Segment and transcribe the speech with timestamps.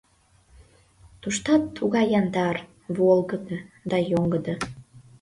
[1.21, 2.55] Туштат тугай яндар,
[2.97, 3.57] волгыдо
[3.89, 4.55] да йоҥгыдо.